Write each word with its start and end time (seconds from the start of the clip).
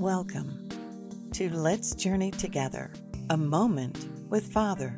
Welcome 0.00 0.68
to 1.34 1.54
Let's 1.54 1.94
Journey 1.94 2.30
Together, 2.30 2.90
a 3.28 3.36
moment 3.36 4.08
with 4.30 4.50
Father. 4.50 4.94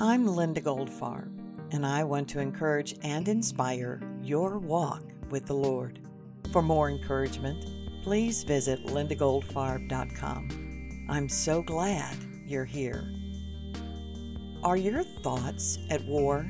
I'm 0.00 0.28
Linda 0.28 0.60
Goldfarb, 0.60 1.36
and 1.72 1.84
I 1.84 2.04
want 2.04 2.28
to 2.28 2.38
encourage 2.38 2.94
and 3.02 3.26
inspire 3.26 4.00
your 4.22 4.60
walk 4.60 5.02
with 5.30 5.46
the 5.46 5.56
Lord. 5.56 5.98
For 6.52 6.62
more 6.62 6.88
encouragement, 6.88 7.64
please 8.04 8.44
visit 8.44 8.86
lindagoldfarb.com. 8.86 11.06
I'm 11.10 11.28
so 11.28 11.60
glad 11.60 12.16
you're 12.46 12.64
here. 12.64 13.12
Are 14.62 14.76
your 14.76 15.02
thoughts 15.02 15.80
at 15.90 16.04
war? 16.04 16.46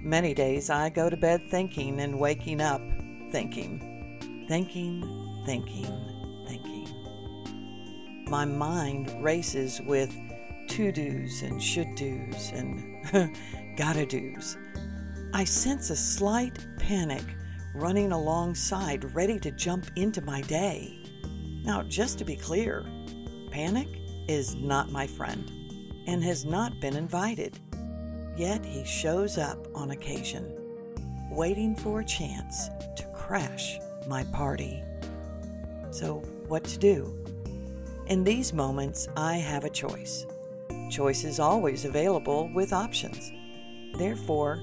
Many 0.00 0.34
days 0.34 0.70
I 0.70 0.88
go 0.88 1.08
to 1.08 1.16
bed 1.16 1.40
thinking 1.52 2.00
and 2.00 2.18
waking 2.18 2.60
up 2.60 2.80
thinking, 3.30 3.93
thinking, 4.48 5.42
thinking, 5.44 6.44
thinking. 6.46 8.24
My 8.28 8.44
mind 8.44 9.22
races 9.22 9.80
with 9.86 10.14
to 10.68 10.92
dos 10.92 11.42
and 11.42 11.62
should 11.62 11.94
dos 11.94 12.52
and 12.52 13.36
gotta 13.76 14.06
dos. 14.06 14.56
I 15.32 15.44
sense 15.44 15.90
a 15.90 15.96
slight 15.96 16.58
panic 16.78 17.24
running 17.74 18.12
alongside, 18.12 19.14
ready 19.14 19.38
to 19.40 19.50
jump 19.50 19.86
into 19.96 20.20
my 20.22 20.42
day. 20.42 20.98
Now, 21.64 21.82
just 21.82 22.18
to 22.18 22.24
be 22.24 22.36
clear, 22.36 22.84
panic 23.50 23.88
is 24.28 24.54
not 24.54 24.92
my 24.92 25.06
friend 25.06 25.50
and 26.06 26.22
has 26.22 26.44
not 26.44 26.80
been 26.80 26.96
invited. 26.96 27.58
Yet 28.36 28.64
he 28.64 28.84
shows 28.84 29.38
up 29.38 29.66
on 29.74 29.90
occasion, 29.90 30.52
waiting 31.30 31.74
for 31.74 32.00
a 32.00 32.04
chance 32.04 32.68
to 32.96 33.04
crash 33.14 33.78
my 34.06 34.24
party. 34.24 34.82
So, 35.90 36.18
what 36.48 36.64
to 36.64 36.78
do? 36.78 37.14
In 38.06 38.24
these 38.24 38.52
moments, 38.52 39.08
I 39.16 39.36
have 39.36 39.64
a 39.64 39.70
choice. 39.70 40.26
Choice 40.90 41.24
is 41.24 41.40
always 41.40 41.84
available 41.84 42.50
with 42.54 42.72
options. 42.72 43.32
Therefore, 43.96 44.62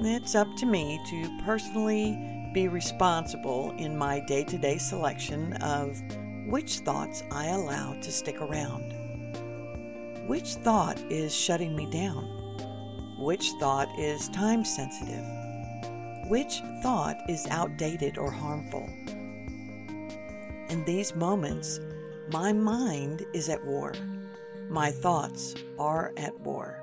it's 0.00 0.34
up 0.34 0.48
to 0.56 0.66
me 0.66 0.98
to 1.10 1.42
personally 1.44 2.50
be 2.52 2.66
responsible 2.66 3.72
in 3.78 3.96
my 3.96 4.20
day 4.20 4.42
to 4.44 4.58
day 4.58 4.78
selection 4.78 5.52
of 5.62 6.00
which 6.48 6.78
thoughts 6.78 7.22
I 7.30 7.46
allow 7.46 7.94
to 7.94 8.10
stick 8.10 8.40
around. 8.40 8.92
Which 10.26 10.54
thought 10.54 10.98
is 11.10 11.34
shutting 11.34 11.76
me 11.76 11.86
down? 11.86 12.24
Which 13.18 13.50
thought 13.60 13.88
is 13.98 14.28
time 14.30 14.64
sensitive? 14.64 15.39
Which 16.30 16.62
thought 16.80 17.16
is 17.28 17.48
outdated 17.48 18.16
or 18.16 18.30
harmful? 18.30 18.88
In 20.68 20.84
these 20.86 21.12
moments, 21.16 21.80
my 22.30 22.52
mind 22.52 23.26
is 23.34 23.48
at 23.48 23.64
war. 23.64 23.94
My 24.68 24.92
thoughts 24.92 25.56
are 25.76 26.12
at 26.16 26.38
war. 26.38 26.80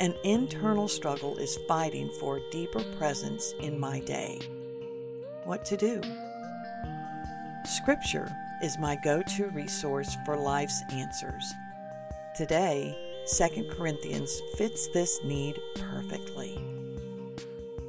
An 0.00 0.16
internal 0.24 0.88
struggle 0.88 1.36
is 1.36 1.56
fighting 1.68 2.10
for 2.18 2.40
deeper 2.50 2.82
presence 2.98 3.54
in 3.60 3.78
my 3.78 4.00
day. 4.00 4.40
What 5.44 5.64
to 5.66 5.76
do? 5.76 6.02
Scripture 7.64 8.36
is 8.64 8.80
my 8.80 8.96
go 9.04 9.22
to 9.36 9.46
resource 9.50 10.16
for 10.24 10.36
life's 10.36 10.82
answers. 10.90 11.54
Today, 12.34 12.98
2 13.32 13.70
Corinthians 13.78 14.42
fits 14.58 14.88
this 14.88 15.22
need 15.22 15.56
perfectly. 15.76 16.75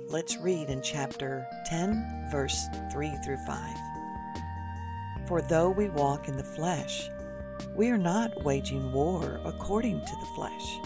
Let's 0.09 0.37
read 0.37 0.69
in 0.69 0.81
chapter 0.81 1.45
10, 1.65 2.29
verse 2.31 2.67
3 2.93 3.13
through 3.25 3.39
5. 3.45 3.77
For 5.27 5.41
though 5.41 5.69
we 5.69 5.89
walk 5.89 6.29
in 6.29 6.37
the 6.37 6.45
flesh, 6.45 7.09
we 7.75 7.89
are 7.89 7.97
not 7.97 8.41
waging 8.45 8.93
war 8.93 9.41
according 9.43 9.99
to 9.99 10.15
the 10.21 10.25
flesh. 10.33 10.79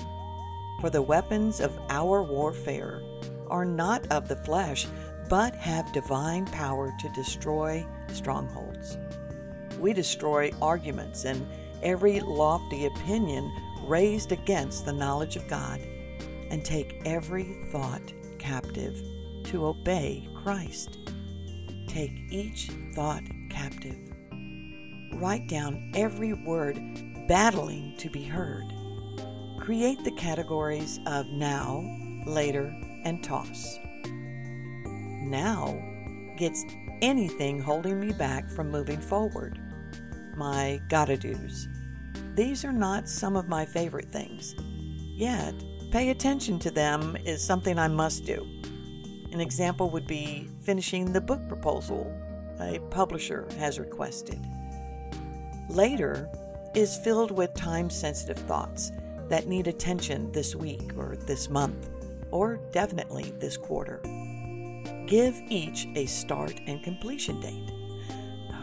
For 0.80 0.89
the 0.89 1.03
weapons 1.03 1.59
of 1.59 1.77
our 1.92 2.23
warfare 2.23 3.04
are 3.45 3.64
not 3.64 4.11
of 4.11 4.27
the 4.27 4.37
flesh, 4.37 4.87
but 5.30 5.53
have 5.53 5.93
divine 5.93 6.48
power 6.48 6.92
to 6.99 7.09
destroy 7.09 7.86
strongholds. 8.11 8.98
We 9.80 9.93
destroy 9.93 10.52
arguments 10.64 11.26
and 11.26 11.45
every 11.83 12.21
lofty 12.21 12.88
opinion 12.88 13.52
raised 13.83 14.32
against 14.32 14.83
the 14.83 14.93
knowledge 14.93 15.36
of 15.36 15.48
God, 15.48 15.80
and 16.49 16.65
take 16.65 17.03
every 17.05 17.67
thought 17.71 18.14
captive 18.41 19.02
to 19.45 19.65
obey 19.67 20.27
Christ. 20.43 20.97
Take 21.87 22.11
each 22.29 22.69
thought 22.93 23.23
captive 23.49 24.11
Write 25.13 25.47
down 25.47 25.91
every 25.95 26.33
word 26.33 26.79
battling 27.27 27.95
to 27.97 28.09
be 28.09 28.23
heard. 28.23 28.65
Create 29.59 30.03
the 30.03 30.11
categories 30.13 30.99
of 31.05 31.27
now, 31.27 31.83
later, 32.25 32.73
and 33.03 33.23
toss. 33.23 33.77
Now 35.23 35.79
gets 36.37 36.63
anything 37.02 37.59
holding 37.59 37.99
me 37.99 38.13
back 38.13 38.49
from 38.49 38.71
moving 38.71 38.99
forward. 38.99 39.59
My 40.35 40.81
gotta 40.89 41.17
do's. 41.17 41.67
These 42.33 42.65
are 42.65 42.71
not 42.71 43.08
some 43.08 43.35
of 43.35 43.47
my 43.47 43.65
favorite 43.65 44.11
things. 44.11 44.55
Yet, 45.15 45.53
pay 45.91 46.09
attention 46.09 46.57
to 46.59 46.71
them 46.71 47.17
is 47.25 47.43
something 47.43 47.77
I 47.77 47.89
must 47.89 48.25
do. 48.25 48.47
An 49.33 49.41
example 49.41 49.89
would 49.89 50.07
be 50.07 50.47
finishing 50.61 51.11
the 51.11 51.21
book 51.21 51.45
proposal 51.47 52.11
a 52.59 52.79
publisher 52.89 53.47
has 53.57 53.79
requested. 53.79 54.39
Later 55.69 56.29
is 56.75 56.97
filled 56.97 57.31
with 57.31 57.53
time 57.53 57.89
sensitive 57.89 58.37
thoughts 58.39 58.91
that 59.29 59.47
need 59.47 59.67
attention 59.67 60.31
this 60.31 60.55
week 60.55 60.93
or 60.97 61.15
this 61.15 61.49
month, 61.49 61.89
or 62.31 62.59
definitely 62.71 63.33
this 63.39 63.58
quarter. 63.58 64.02
Give 65.08 65.35
each 65.49 65.87
a 65.95 66.05
start 66.05 66.59
and 66.67 66.83
completion 66.83 67.41
date. 67.41 67.71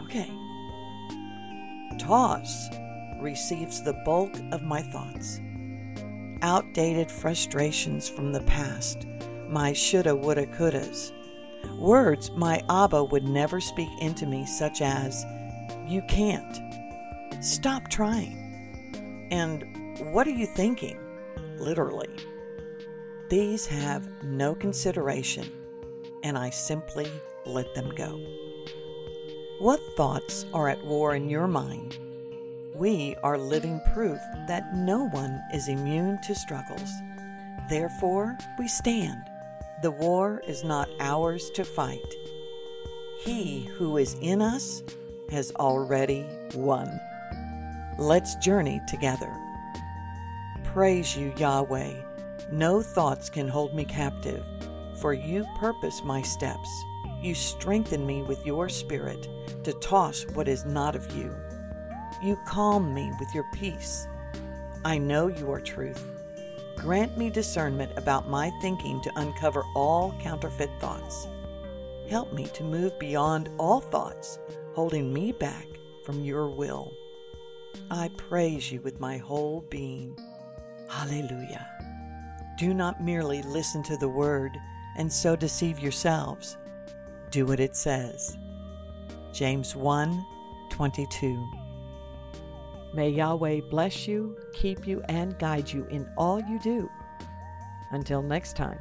Okay. 0.05 0.31
Toss 1.99 2.69
receives 3.19 3.83
the 3.83 3.93
bulk 4.05 4.31
of 4.51 4.63
my 4.63 4.81
thoughts. 4.81 5.39
Outdated 6.41 7.11
frustrations 7.11 8.07
from 8.07 8.31
the 8.31 8.41
past, 8.41 9.05
my 9.49 9.73
shoulda, 9.73 10.15
woulda, 10.15 10.45
couldas. 10.47 11.11
Words 11.77 12.31
my 12.31 12.61
Abba 12.69 13.03
would 13.03 13.25
never 13.25 13.59
speak 13.59 13.89
into 13.99 14.25
me, 14.25 14.45
such 14.45 14.81
as, 14.81 15.25
You 15.87 16.01
can't, 16.07 16.59
Stop 17.41 17.87
trying. 17.87 19.27
And 19.31 19.63
what 20.11 20.27
are 20.27 20.31
you 20.31 20.45
thinking? 20.45 20.99
Literally. 21.57 22.09
These 23.29 23.65
have 23.67 24.09
no 24.23 24.55
consideration, 24.55 25.49
and 26.23 26.37
I 26.37 26.49
simply 26.49 27.09
let 27.45 27.73
them 27.75 27.93
go. 27.95 28.21
What 29.59 29.79
thoughts 29.95 30.45
are 30.53 30.67
at 30.67 30.83
war 30.83 31.15
in 31.15 31.29
your 31.29 31.47
mind? 31.47 31.97
We 32.79 33.17
are 33.23 33.37
living 33.37 33.81
proof 33.91 34.21
that 34.47 34.73
no 34.73 35.09
one 35.09 35.43
is 35.53 35.67
immune 35.67 36.17
to 36.21 36.33
struggles. 36.33 36.89
Therefore, 37.69 38.37
we 38.57 38.69
stand. 38.69 39.21
The 39.81 39.91
war 39.91 40.41
is 40.47 40.63
not 40.63 40.87
ours 41.01 41.49
to 41.55 41.65
fight. 41.65 41.99
He 43.19 43.65
who 43.77 43.97
is 43.97 44.15
in 44.21 44.41
us 44.41 44.81
has 45.29 45.51
already 45.57 46.25
won. 46.55 47.01
Let's 47.97 48.35
journey 48.35 48.79
together. 48.87 49.35
Praise 50.63 51.17
you, 51.17 51.33
Yahweh. 51.35 51.91
No 52.49 52.81
thoughts 52.81 53.29
can 53.29 53.49
hold 53.49 53.75
me 53.75 53.83
captive, 53.83 54.45
for 55.01 55.11
you 55.13 55.45
purpose 55.57 56.01
my 56.05 56.21
steps. 56.21 56.69
You 57.21 57.35
strengthen 57.35 58.07
me 58.07 58.21
with 58.21 58.45
your 58.45 58.69
spirit 58.69 59.27
to 59.65 59.73
toss 59.81 60.25
what 60.33 60.47
is 60.47 60.63
not 60.63 60.95
of 60.95 61.13
you. 61.13 61.35
You 62.21 62.37
calm 62.45 62.93
me 62.93 63.11
with 63.19 63.33
your 63.33 63.45
peace. 63.53 64.07
I 64.83 64.97
know 64.97 65.27
you 65.27 65.51
are 65.51 65.61
truth. 65.61 66.03
Grant 66.75 67.17
me 67.17 67.29
discernment 67.29 67.91
about 67.97 68.29
my 68.29 68.51
thinking 68.61 69.01
to 69.01 69.19
uncover 69.19 69.63
all 69.75 70.13
counterfeit 70.21 70.69
thoughts. 70.79 71.27
Help 72.09 72.33
me 72.33 72.45
to 72.53 72.63
move 72.63 72.97
beyond 72.99 73.49
all 73.57 73.79
thoughts 73.79 74.39
holding 74.73 75.13
me 75.13 75.31
back 75.31 75.67
from 76.03 76.23
your 76.23 76.49
will. 76.49 76.93
I 77.91 78.09
praise 78.17 78.71
you 78.71 78.81
with 78.81 78.99
my 78.99 79.17
whole 79.17 79.65
being. 79.69 80.17
Hallelujah. 80.89 81.67
Do 82.57 82.73
not 82.73 83.01
merely 83.01 83.41
listen 83.43 83.83
to 83.83 83.97
the 83.97 84.09
word 84.09 84.57
and 84.97 85.11
so 85.11 85.35
deceive 85.35 85.79
yourselves. 85.79 86.57
Do 87.31 87.45
what 87.45 87.59
it 87.59 87.75
says. 87.75 88.37
James 89.31 89.75
1 89.75 90.25
22. 90.69 91.58
May 92.93 93.09
Yahweh 93.09 93.61
bless 93.69 94.07
you, 94.07 94.37
keep 94.53 94.87
you, 94.87 95.03
and 95.09 95.37
guide 95.37 95.71
you 95.71 95.85
in 95.91 96.09
all 96.17 96.41
you 96.41 96.59
do. 96.59 96.89
Until 97.91 98.21
next 98.21 98.55
time, 98.55 98.79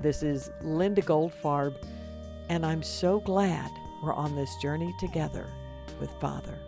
this 0.00 0.22
is 0.22 0.50
Linda 0.62 1.02
Goldfarb, 1.02 1.76
and 2.48 2.66
I'm 2.66 2.82
so 2.82 3.20
glad 3.20 3.70
we're 4.02 4.14
on 4.14 4.34
this 4.34 4.54
journey 4.56 4.92
together 4.98 5.46
with 6.00 6.10
Father. 6.20 6.58